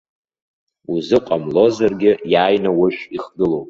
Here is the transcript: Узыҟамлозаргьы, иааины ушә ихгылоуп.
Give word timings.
Узыҟамлозаргьы, 0.93 2.11
иааины 2.31 2.71
ушә 2.81 3.01
ихгылоуп. 3.15 3.59